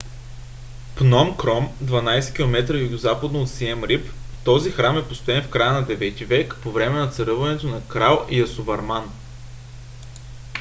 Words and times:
пном 0.95 1.35
кром 1.41 1.65
12 1.81 2.33
км 2.37 2.75
югозападно 2.77 3.41
от 3.41 3.49
сием 3.51 3.83
рип. 3.85 4.09
този 4.45 4.71
храм 4.71 4.97
е 4.97 5.07
построен 5.07 5.43
в 5.43 5.49
края 5.49 5.73
на 5.73 5.85
9- 5.87 6.17
ти 6.17 6.25
век 6.25 6.55
по 6.63 6.71
време 6.71 6.99
на 6.99 7.09
царуването 7.11 7.67
на 7.67 7.87
крал 7.87 8.27
ясоварман 8.31 9.11